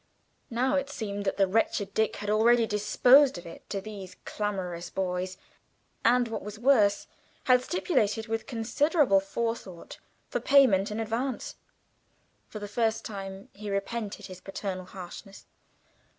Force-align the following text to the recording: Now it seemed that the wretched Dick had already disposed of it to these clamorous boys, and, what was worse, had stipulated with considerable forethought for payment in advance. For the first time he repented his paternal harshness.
Now 0.49 0.77
it 0.77 0.89
seemed 0.89 1.25
that 1.25 1.37
the 1.37 1.45
wretched 1.45 1.93
Dick 1.93 2.15
had 2.15 2.29
already 2.31 2.65
disposed 2.65 3.37
of 3.37 3.45
it 3.45 3.69
to 3.69 3.79
these 3.79 4.15
clamorous 4.25 4.89
boys, 4.89 5.37
and, 6.03 6.27
what 6.27 6.41
was 6.41 6.57
worse, 6.57 7.05
had 7.43 7.61
stipulated 7.61 8.25
with 8.25 8.47
considerable 8.47 9.19
forethought 9.19 9.99
for 10.27 10.39
payment 10.39 10.89
in 10.89 10.99
advance. 10.99 11.53
For 12.47 12.57
the 12.57 12.67
first 12.67 13.05
time 13.05 13.49
he 13.53 13.69
repented 13.69 14.25
his 14.25 14.41
paternal 14.41 14.85
harshness. 14.85 15.45